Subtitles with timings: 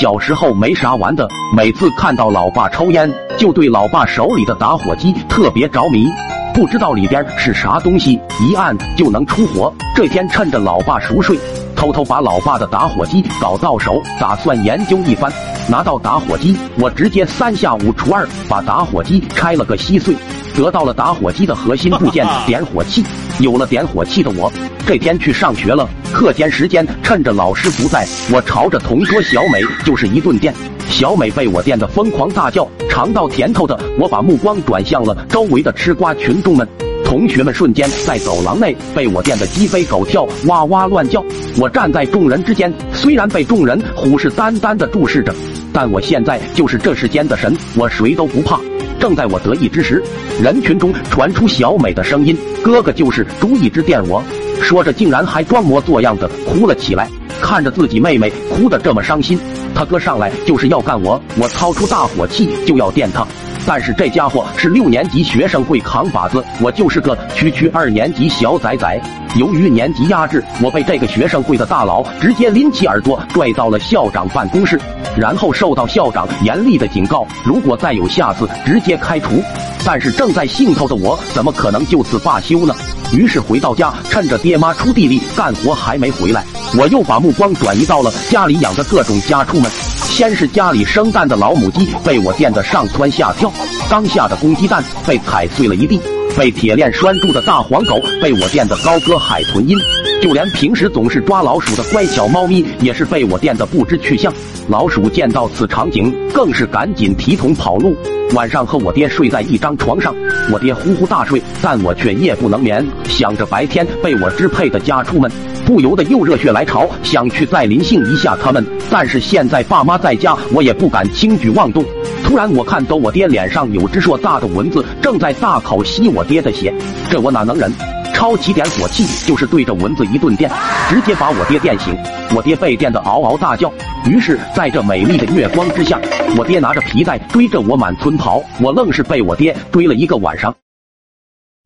[0.00, 6.08] 小时候没啥玩的，每次看到老爸抽烟，就对老爸手里的打火机特别着迷，
[6.54, 9.70] 不知道里边是啥东西，一按就能出火。
[9.94, 11.38] 这天趁着老爸熟睡，
[11.76, 15.30] 偷偷把老爸的打火机搞到手，打算研究一番。
[15.68, 20.16] 拿到打火机，我直接三下五除二把打火机拆了个稀碎，
[20.54, 23.04] 得到了打火机的核心部件—— 点火器。
[23.38, 24.52] 有了点火器的我，
[24.86, 25.88] 这天去上学了。
[26.12, 30.52] 课间时间，趁着老师不在，我朝着同桌小美就是一顿电。
[30.88, 36.66] 小美被我电得疯狂大叫，尝到甜头的我把目光转向了周围的吃瓜群众们。
[37.04, 41.24] 同学们瞬间在走廊内被我电得鸡飞狗跳，哇哇乱叫。
[41.58, 45.34] 我站在众人之间，虽然被众人虎视眈眈地注视着，
[45.72, 48.60] 但我现在就是这世间的神，我谁都不怕。
[49.00, 50.02] 正在我得意之时，
[50.40, 54.22] 人群中传出小美的声音：“哥哥就是朱一直电我。”
[54.60, 57.08] 说着，竟然还装模作样的哭了起来。
[57.40, 59.40] 看着自己妹妹哭得这么伤心，
[59.74, 63.26] 他哥上来就是要干我，我掏出大火器就要电他。
[63.66, 69.00] 但是这家伙是六年级学生会扛把子，我就是个区区二年级小崽崽。
[69.36, 74.78] 由于年级压制，我被这个学生会的大佬直接拎起耳朵拽到了校长办公室，
[75.16, 79.42] 然后受到校长严厉的警告，如果再有下次，直接开除。
[79.84, 82.74] 但是正在兴头的我，怎么可能就此罢休呢？
[83.12, 86.44] 于是回到家，趁着爹妈出地里干活还没回来，
[86.78, 89.70] 我又把目光转移到了家里养的各种家畜们。
[89.70, 93.50] 先是家里生蛋的老母鸡被我电得上蹿下跳，
[93.88, 95.98] 刚下的公鸡蛋被踩碎了一地；
[96.40, 99.76] 被铁链拴住的大黄狗被我电的高歌海豚音；
[100.22, 104.32] 就连平时总是抓老鼠的乖巧猫咪也是被我电的不知去向。
[104.66, 107.94] 老鼠见到此场景，更是赶紧提桶跑路。
[108.32, 110.14] 晚上和我爹睡在一张床上，
[110.52, 115.30] 我爹呼呼大睡，但我却夜不能眠，想着白天被我支配的家畜们，
[115.66, 118.64] 不由得又热血来潮，想去再临幸一下他们。
[118.88, 121.84] 但是现在爸妈在家，我也不敢轻举妄动。
[122.22, 126.72] 突然，我看到我爹脸上有只硕大的蚊子正在大口吸我爹的血，
[127.10, 127.99] 这我哪能忍？
[128.14, 130.50] 抄起点火器就是对着蚊子一顿电，
[130.88, 131.96] 直接把我爹电醒。
[132.34, 133.72] 我爹被电的嗷嗷大叫。
[134.06, 136.00] 于是，在这美丽的月光之下，
[136.36, 140.54] 我爹拿着皮带追着我满村跑，我愣是被我爹追了一个晚上。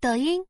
[0.00, 0.40] 抖音。